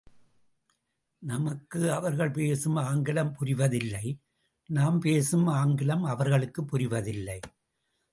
நமக்கு 1.19 1.93
அவர்கள் 1.93 2.31
பேசும் 2.31 2.75
ஆங்கிலம் 2.75 3.35
புரிவதில்லை 3.39 4.17
நாம் 4.67 4.99
பேசும் 4.99 5.47
ஆங்கிலம் 5.47 6.03
அவர்களுக்குப் 6.03 6.75
புரிவதில்லை. 6.75 7.39